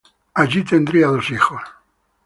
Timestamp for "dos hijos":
1.09-1.61